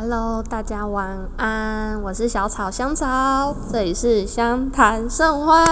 [0.00, 5.66] Hello，大家晚安，我是小草香草，这里是相谈甚欢，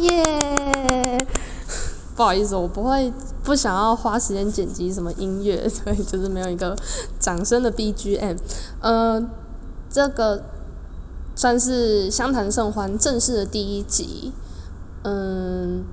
[0.00, 1.28] 耶！
[2.16, 3.12] 不好意思，我不会
[3.44, 6.74] 不想要花时间剪辑什么音乐，所以就是没有一个
[7.20, 8.36] 掌声的 BGM。
[8.80, 9.24] 呃，
[9.88, 10.42] 这个
[11.36, 14.32] 算是相谈甚欢正式的第一集。
[15.04, 15.84] 嗯，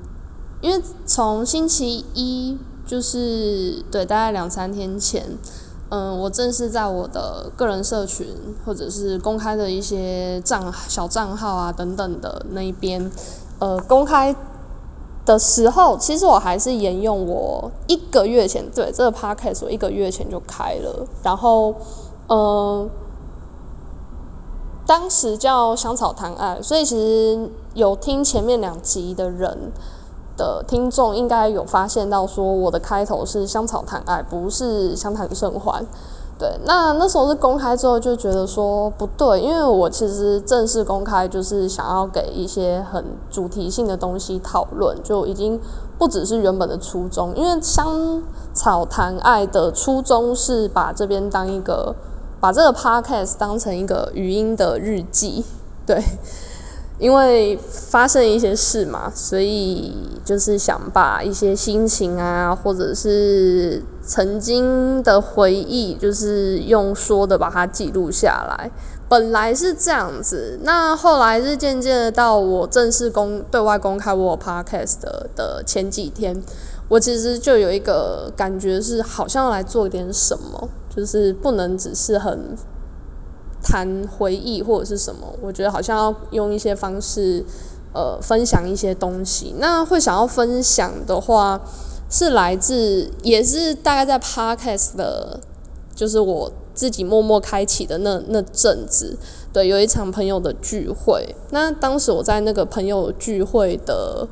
[0.59, 2.57] 因为从星期一
[2.87, 5.37] 就是对，大概两三天前。
[5.89, 8.27] 嗯，我正是在我的个人社群
[8.65, 13.09] 或者是公开的一些账小账号啊等等的那一边，
[13.59, 14.35] 呃，公开
[15.25, 21.73] 的时候，其实我还是沿用我一个月前对这个 podcast 我一个月前就开了，然后
[22.27, 22.89] 呃，
[24.85, 29.71] 当时叫香草谈爱，所以其实有听前面两集的人。
[30.37, 35.85] 的听众应该有发现到，说我的开头是香草谈爱，不是相谈甚欢。
[36.39, 45.59] 对，那那时候是公开之后就觉得说不对，因为我其实正式公开就是想要给一些很主题性的东西讨论，就已经
[45.97, 47.35] 不只是原本的初衷。
[47.35, 48.21] 因为香
[48.53, 51.95] 草谈爱的初衷是把这边当一个，
[52.39, 55.43] 把这个 podcast 当成一个语音的日记，
[55.87, 56.03] 对。
[56.99, 59.93] 因为发生一些事嘛，所以
[60.25, 68.71] 就是想把一些心情啊，或者是曾经的回忆，就是用说的把它记录下来。
[69.07, 74.99] 本来是这样子，那后来是渐渐的到我正式公对外公开我 podcast
[75.35, 76.41] 的前几天，
[76.89, 82.57] 我其实就有一个感觉是，好像来做点什么，就是不能只是很。
[83.67, 87.43] 谈回忆或者是什么，我觉得好像要用一些方式，
[87.93, 89.53] 呃，分享一些东西。
[89.59, 91.59] 那会想要分享的话，
[92.09, 95.41] 是来自也是大概在 podcast 的，
[95.93, 99.17] 就是我自己默默开启的那那阵子，
[99.51, 101.35] 对，有一场朋友的聚会。
[101.51, 104.25] 那当时我在那个朋友聚会的。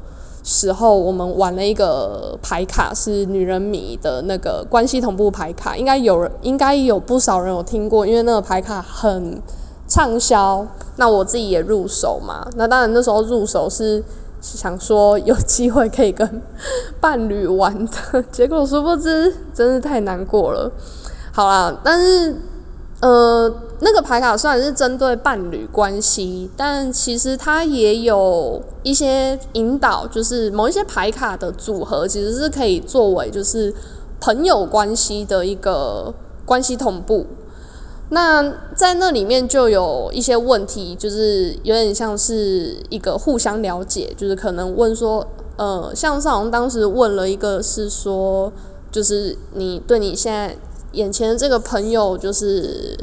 [0.47, 9.41] 时候，我们玩了一个牌卡，是女人迷的那个关系同步牌卡，应该有人，应该有不少人有听过，因为那个牌卡很
[9.87, 10.65] 畅销。
[10.97, 14.03] 那我自己也入手嘛，那当然那时候入手是
[14.39, 16.41] 想说有机会可以跟
[17.01, 20.71] 伴侣玩的， 结果殊不知，真是太难过了。
[21.33, 22.35] 好啦，但是。
[23.05, 33.71] 呃，那个牌卡虽然是针对伴侣关系，但其实它也有一些引导，就是某一些牌卡的组合其实是可以作为就是
[34.19, 36.11] 朋友关系的一个
[36.47, 37.27] 关系同步。
[38.09, 38.41] 那
[38.73, 45.27] 在那里面就有一些问题，就是有点像是一个互相了解，就是可能问说，
[45.57, 48.51] 呃，像上当时问了一个是说，
[48.91, 50.57] 就是你对你现在。
[50.95, 52.97] 眼前的这个朋友，就是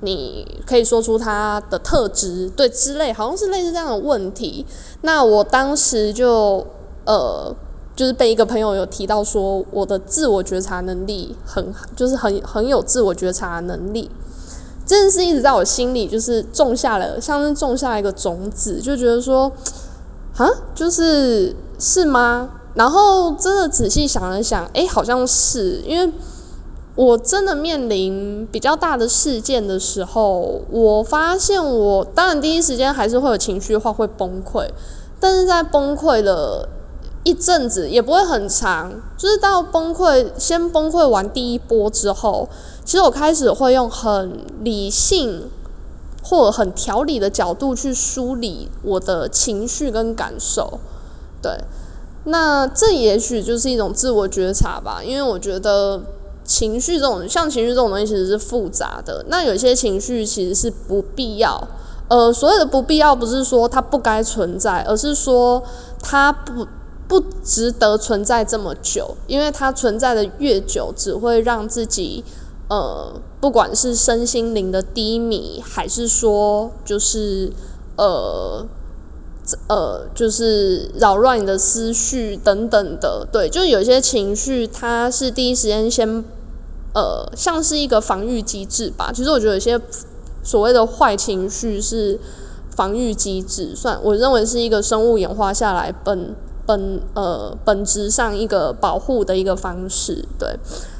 [0.00, 4.66] 你可以说出他的特质，对之类，好像是类似这样的问题。
[5.02, 6.66] 那我当时就
[7.06, 7.54] 呃，
[7.94, 14.10] 就是被一个朋友有提到说，我的自我觉察能力很，就是很很有自我觉察能力。
[14.86, 19.50] 这件事一直在我心里，就是种下了，像是种下一个种子，就觉得说，
[20.36, 22.50] 啊，就是是吗？
[22.74, 26.12] 然后真的仔细想了想，哎，好像是因为。
[26.96, 34.68] 我真的面临比较大的事件的时候，我发现我当然第一时间还是会有情绪化，会崩溃。
[35.18, 36.68] 但是在崩溃了
[37.24, 42.48] 一阵子，也不会很长，就是到崩溃先崩溃完第一波之后，
[42.84, 45.50] 其实我开始会用很理性
[46.22, 50.78] 或很条理的角度去梳理我的情绪跟感受。
[51.42, 51.64] 对，
[52.22, 56.00] 那这也许就是一种自我觉察吧，因为我觉得。
[56.44, 59.24] 情绪这种，像情绪这种东西其实是复杂的。
[59.28, 61.66] 那有些情绪其实是不必要，
[62.08, 65.62] 呃，所有的不必要不是说它不该存在，而是说
[66.02, 66.66] 它不
[67.08, 72.24] 不值得存在这么久，因为它存在的越久，只会让自己，
[72.68, 77.52] 呃，不管是身心灵的低迷，还是说就是
[77.96, 78.66] 呃
[79.68, 83.26] 呃，就是扰乱你的思绪等等的。
[83.30, 86.24] 对，就有些情绪，它是第一时间先。
[86.96, 89.10] 呃，像是一个防御机制吧。
[89.12, 89.80] 其实我觉得有些
[90.44, 92.20] 所谓的坏情绪是
[92.70, 100.24] 防御机制，算我认为是一个生物演化下来本本呃本质上一个保护的一个方式。
[100.38, 100.56] 对，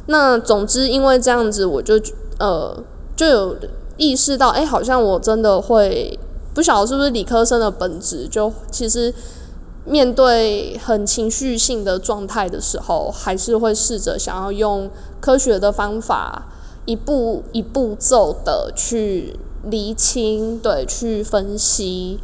[0.07, 1.95] 那总之因为这样子，我就
[2.41, 2.77] 呃
[3.15, 3.57] 就有
[3.97, 6.19] 意识到，哎，好像我真的会
[6.55, 9.13] 不晓得是不是理科生的本质，就其实。
[9.87, 14.89] 面对很情绪性的状态的时候，还是会试着想要用
[15.21, 16.47] 科学的方法，
[16.87, 22.19] 一步一步骤的去厘清，对，去分析，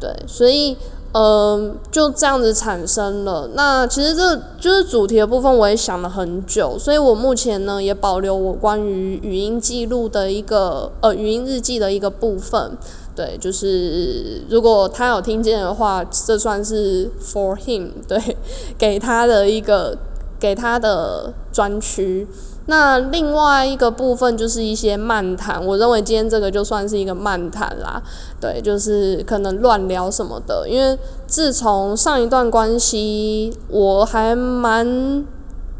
[0.00, 0.76] 对，所以。
[1.18, 3.48] 嗯，就这样子产生了。
[3.54, 12.76] 那其实这就是主题的部分，我也想了很久，所以我目前呢也保留我关于语音记录的一个呃语音日记的一个部分。
[13.16, 18.36] 对，就是如果他有听见的话，这算是 for him， 对，
[18.76, 19.96] 给他的一个
[20.38, 22.28] 给他的专区。
[22.68, 28.02] 那另外一个部分就是一些漫谈，我认为今天这个就算是一个漫谈啦，
[28.40, 30.68] 对，就是可能乱聊什么的。
[30.68, 30.98] 因为
[31.28, 35.24] 自从上一段关系，我还蛮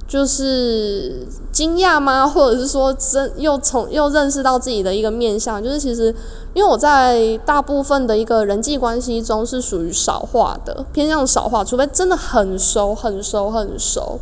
[0.08, 2.28] 就是惊讶吗？
[2.28, 6.14] 或者是说真又从又认识到自己的一个面相，就是其实
[6.54, 14.20] 因为我在大部分的一个人际关系中是属于少话的，偏向少话，除非真的很熟、很熟、很熟。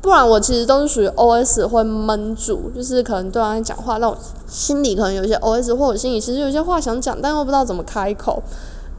[0.00, 4.16] 不然我其实都是属于 O S 会闷住，就是可能对方讲话，那我
[4.46, 8.42] 心里可能有些 O S，或者心里其实有些话想讲，但又不知道怎么开口。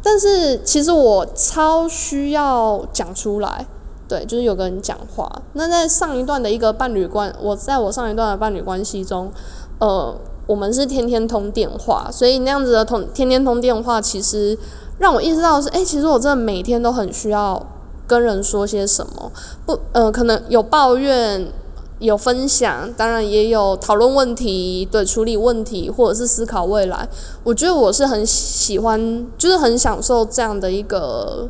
[0.04, 3.66] 但是其实我超需要讲出来，
[4.10, 5.42] 对，就是有个人讲话。
[5.54, 9.32] 那在上一段的一个伴侣关，我在我上一段的伴侣关系中，
[9.80, 10.14] 呃，
[10.48, 14.58] 我们是天天通电话，所以那样子的通天天通电话，其实
[14.98, 17.66] 让我意识到是，哎，其实我真的每天都很需要。
[18.10, 19.32] 跟人说些什么？
[19.68, 21.54] 不，呃，可能有抱怨，
[22.00, 27.08] 有分享，当然也有讨论问题，对，处理问题，或者是思考未来。
[27.44, 31.48] 我觉得我是很喜欢，就是很享受这样的一个，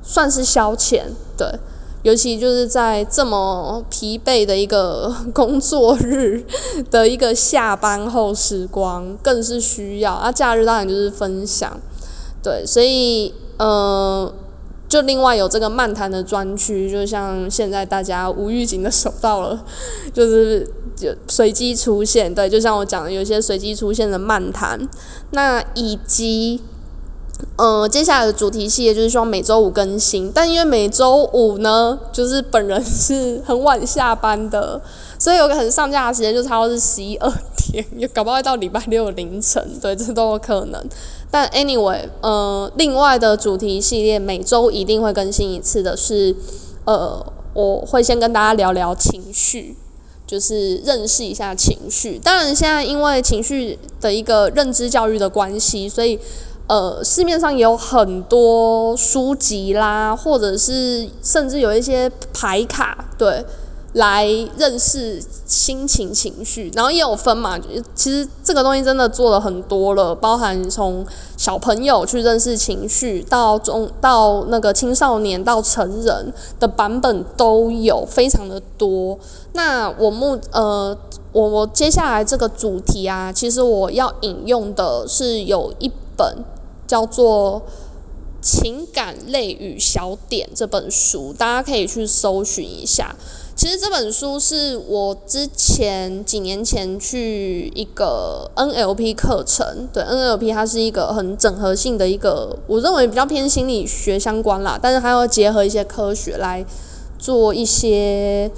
[0.00, 1.06] 算是消遣，
[1.36, 1.58] 对。
[2.06, 6.40] 尤其就是在这么疲惫的一个 工作日
[6.88, 10.12] 的一个下班后时光，更是需要。
[10.12, 11.80] 啊，假日当然就是分享，
[12.40, 14.32] 对，所以，呃。
[14.88, 19.64] 就另外有这个漫谈的专区，就像现在大家无预警的收到了，
[20.14, 20.64] 就是
[20.94, 24.78] 就随机出现，对，就像我讲的，有些随机出现的漫谈，
[25.32, 26.62] 那以及，
[27.56, 34.80] 呃，接下来的主题系列就是希望每周五更新，但因为每周五呢，就是本人是很晚下班的，
[35.18, 37.30] 所以有个很上架的时间就差不多是十一二
[37.70, 40.82] 点，也搞不好到礼拜六凌晨，对，这都有可能。
[41.30, 46.34] 但 anyway，呃，另外的主题系列每周一定会更新一次的是，
[46.84, 49.76] 呃，我会先跟大家聊聊情绪，
[50.26, 52.18] 就是认识一下情绪。
[52.18, 56.18] 当然，现在因为情绪的一个认知教育的关系，所以
[56.66, 63.44] 呃，市面上有很多书籍啦，或者是甚至有一些牌卡，对。
[63.92, 64.26] 来
[64.58, 67.58] 认识心情、情绪，然后也有分嘛。
[67.94, 71.02] 其实这个东西真的做了很多了，包含从
[71.38, 76.30] 小朋友去认识情绪，到中到那个青少年到成人
[76.60, 79.18] 的版本都有，非常的多。
[79.54, 80.94] 那我目呃，
[81.32, 86.44] 我我接下来这个主题啊，其实我要引用的是有一本
[86.86, 87.62] 叫做
[88.46, 93.14] 《情感类与小点》这本书，大家可以去搜寻一下。
[93.56, 106.64] 其实这本书是我之前几年前去一个 NLP 课程，对 NLP 它是一个很整合性的一个，我认为比较偏心理学相关啦，但是它要结合一些科学来
[107.18, 108.50] 做一些，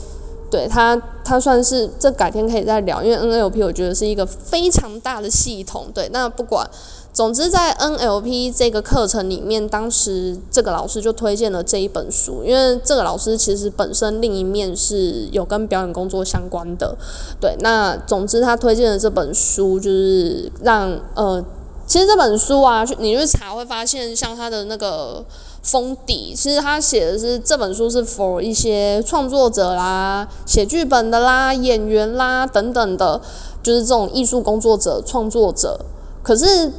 [0.51, 6.69] 对他，他算是这改天可以再聊，因为 NLP 我觉得是一个非常大的系统，对，那不管。
[7.11, 16.97] 总之，在 NLP 这个课程里面，当时这个老师就推荐了这一本书，因为这个老师其实本身另一面是有跟表演工作相关的。
[17.41, 21.45] 对，那总之他推荐的这本书，就是让呃，
[21.89, 25.25] 其实这本书啊，你去查会发现，像他的那个
[25.63, 33.21] 封底，其实他写的是这本书是 for 一些创作者啦、写剧本的啦、演员啦等等的，
[33.63, 35.81] 就是这种艺术工作者、创作者。
[36.23, 36.73] 可是。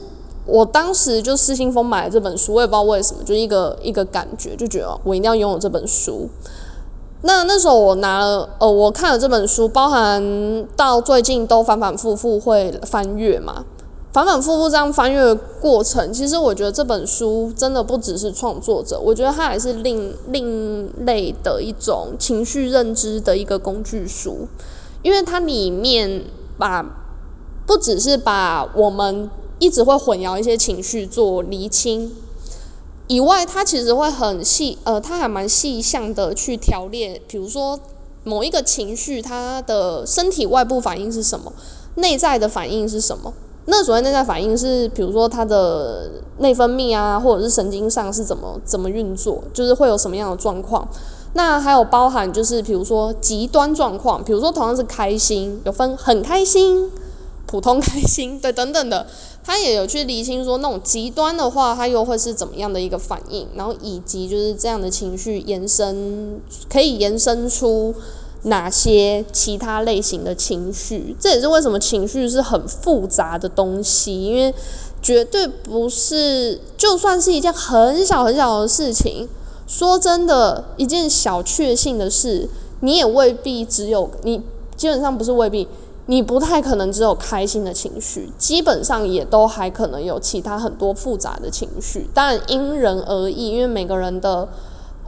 [0.45, 6.27] 我当时就失心疯买了这本书，我也不知道为什么，就一个一个感觉，就觉得我一定要拥有这本书。
[7.21, 13.63] 那那时候我拿了，呃，我看了这本书，包含到最近都反反复复会翻阅嘛，
[14.11, 24.47] 反反复复这样翻阅的过程，其实我觉得这本书真的不只是创作者，我觉得它还是另另类的一种情绪认知的一个工具书，
[25.03, 26.25] 因为它里面
[26.57, 26.83] 把
[27.65, 29.29] 不只是把我们。
[29.61, 32.15] 一直会混淆一些情绪做厘清，
[33.07, 37.77] 以外，它其实会很细，呃，它还蛮细项的去条列，比如说
[38.23, 41.51] 某一个情绪，它的身体外部反应是什么，
[41.95, 43.33] 内在的反应是什么。
[43.71, 46.09] 那所谓内在反应是，比如说它的
[46.39, 50.87] 内分泌啊，或者是神经上是怎么怎么运作，就是会有什么样的状况。
[51.33, 56.89] 那还有包含就是比如说极端状况，比如说同样是开心，有分很开心、
[57.45, 59.05] 普通开心，对，等等的，
[59.43, 67.93] 他也有去理清说那种极端的话，它又会是怎么样的一个反应，然后以及就是这样的情绪延伸，可以延伸出
[68.43, 74.53] 哪些其他类型的情绪，这也是为什么情绪是很复杂的东西，因为
[75.01, 79.27] 绝对不是，就算是一件很小很小的事情。
[79.67, 82.47] 说真的，一件小确幸的事，
[82.79, 84.41] 你也未必只有你，
[84.77, 85.67] 基本上不是未必，
[86.05, 94.47] 你不太可能只有开心的情绪，基本上也都还可能有其他很多复杂的情绪，但因人而异，因为每个人的。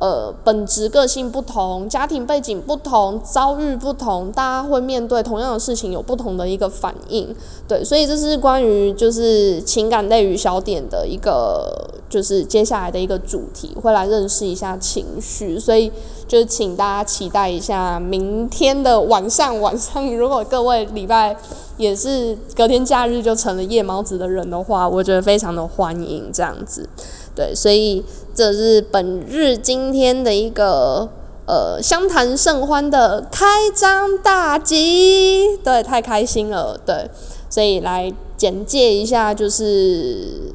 [0.01, 7.35] 呃，本质个性不同，家庭背景不同，遭遇不同，大家会面对同样的事情有不同的一个反应，
[7.67, 15.91] 对，所以这是关于就是情感类与小点的一个，就是接下来的一个主题，会来认识一下情绪，所以
[16.27, 21.37] 就请大家期待一下明天的晚上，晚上如果各位礼拜
[21.77, 26.89] 也是隔天假日就成了夜猫子的人的话，我觉得非常的欢迎这样子。
[27.35, 28.03] 对，所以
[28.35, 31.09] 这是本日今天的一个
[31.47, 37.09] 呃相谈甚欢的开张大吉，对，太开心了，对，
[37.49, 40.51] 所以来简介一下，就是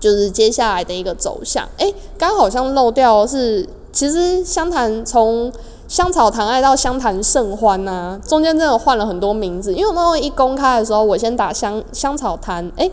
[0.00, 1.68] 就是接下来的一个走向。
[1.78, 5.52] 诶，刚好像漏掉是，其实相谈从
[5.86, 12.90] 香草谈爱到相谈甚欢呐，中间真的换了很多名字，因为我那时候一公开的时候，我先打香香草谈，诶。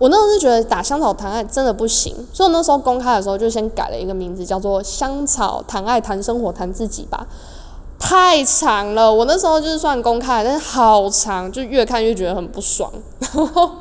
[0.00, 7.26] 我那时候是觉得打香草谈爱真的不行，所以我那时候公开的时候就先改了一个名字，叫做香草谈爱谈生活谈自己吧。
[7.98, 12.90] 太长了，我那时候就是算公开，但是好长，就越看越觉得很不爽。
[13.18, 13.72] 然后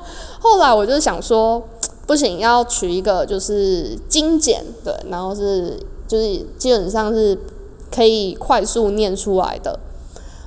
[0.42, 1.64] 后来我就想说，
[2.06, 7.40] 不行，要取一个就是精简，对，然后是就是基本上是
[7.90, 9.80] 可以快速念出来的。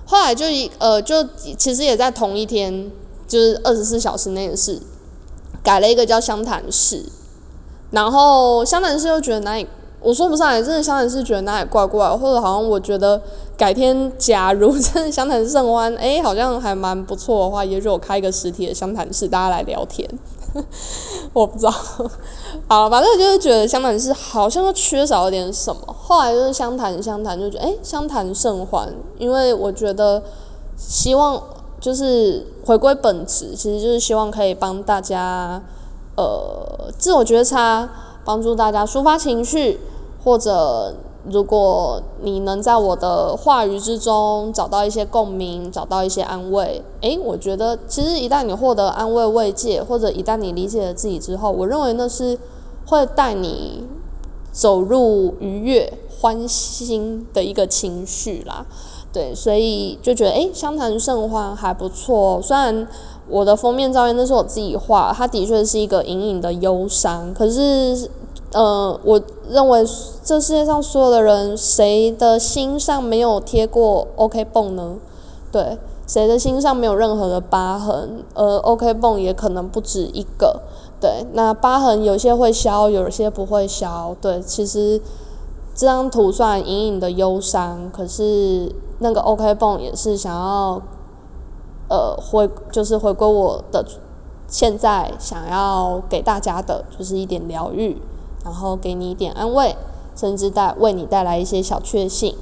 [0.04, 1.26] 后来就一呃，就
[1.56, 2.92] 其实也在同一天，
[3.26, 4.78] 就是二十四小时内的事。
[5.62, 7.04] 改了一个叫湘潭市，
[7.90, 9.66] 然后湘潭市又觉得哪里
[10.00, 13.22] 我说不上来，真的湘潭市觉得哪里怪怪，或者好像我觉得
[13.56, 20.08] 改天假如真的湘潭盛欢，哎，好像还蛮不错的话，也许我开一个实体的湘潭市，大家来聊天。
[21.32, 21.72] 我不知道，
[22.68, 30.22] 好，反正就是觉得湘潭市好像又缺少了点什么，后来就是湘潭湘潭就觉得哎湘潭盛欢，因为我觉得
[30.76, 31.40] 希望。
[31.82, 35.60] 就是回归本质，其实就是希望可以帮大家，
[36.16, 37.90] 呃，自我觉察，
[38.24, 39.80] 帮助大家抒发情绪，
[40.22, 40.94] 或者
[41.28, 52.38] 如果你能在我的话语之中找到一些共鸣，找到一些安慰，诶，我觉得其实一旦你获得安慰慰藉，或者一旦你理解了自己之后，我认为那是
[52.86, 53.84] 会带你
[54.52, 58.64] 走入愉悦、欢欣的一个情绪啦。
[59.12, 62.40] 对，所以就觉得诶，湘潭盛欢还不错。
[62.42, 62.88] 虽然
[63.28, 67.32] 我的封面照片那是我自己画，它的确是一个隐隐的忧伤。
[67.34, 68.08] 可是，
[68.52, 69.84] 呃，我认为
[70.24, 74.94] 这世界上所有的人，谁的心上没有贴过 OK 泵呢？
[75.52, 75.76] 对，
[76.06, 78.24] 谁的心上没有任何的疤痕？
[78.34, 80.62] 而 OK 泵也可能不止一个。
[80.98, 84.16] 对，那疤痕有些会消，有些不会消。
[84.20, 85.00] 对，其实
[85.82, 88.72] 这张图算隐隐的忧伤，可是。
[89.00, 90.80] 那个 OK 泵也是想要，
[91.88, 93.84] 呃，回就是回归我的
[94.46, 98.00] 现在想要给大家的，就是一点疗愈，
[98.44, 99.74] 然后给你一点安慰，
[100.14, 102.36] 甚至带为你带来一些小确幸，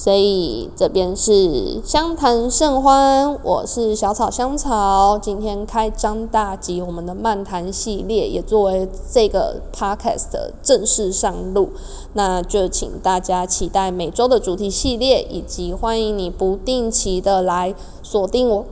[0.00, 11.68] 所以这边是相谈甚欢，我是小草香草，今天开张大吉，我们的漫谈系列也作为这个 podcast 的正式上路，
[12.14, 18.64] 那就请大家期待每周的主题系列，以及欢迎你不定期的来锁定我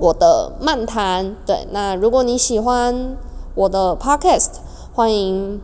[0.00, 1.36] 我的漫谈。
[1.46, 3.16] 对，那如果你喜欢
[3.54, 4.54] 我的 podcast，
[4.92, 5.60] 欢迎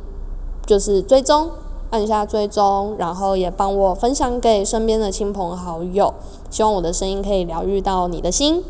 [0.64, 1.50] 就是追踪。
[1.90, 6.12] 按下追踪，然后也帮我分享给身边的亲朋好友，
[6.50, 8.64] 希望我的声音可以疗愈到你的心。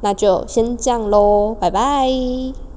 [0.00, 2.67] 那就先这样喽，拜拜。